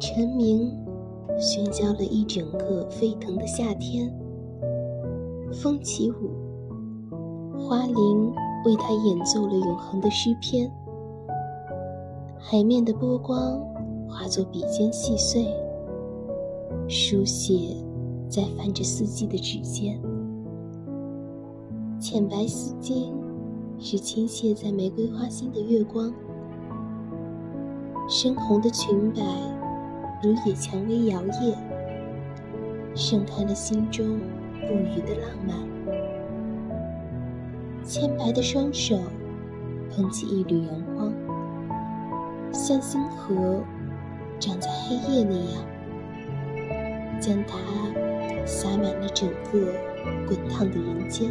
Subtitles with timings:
[0.00, 0.70] 蝉鸣
[1.38, 4.12] 喧嚣了一整个沸腾的夏天，
[5.52, 6.30] 风起舞，
[7.58, 8.32] 花铃
[8.66, 10.70] 为他演奏了永恒的诗篇。
[12.38, 13.58] 海面的波光
[14.08, 15.46] 化作笔尖细碎，
[16.88, 17.76] 书写
[18.28, 19.98] 在泛着四季的指尖。
[21.98, 23.12] 浅白丝巾
[23.78, 26.12] 是倾泻在玫瑰花心的月光，
[28.08, 29.22] 深红的裙摆
[30.24, 31.54] 如野蔷薇摇曳，
[32.94, 34.18] 盛开了心中
[34.58, 35.54] 不渝的浪漫。
[37.82, 38.98] 纤白的双手
[39.94, 41.12] 捧起一缕阳光，
[42.54, 43.62] 像星河
[44.40, 47.58] 长在黑夜那样，将它
[48.46, 49.74] 洒满了整个
[50.26, 51.30] 滚烫的人间。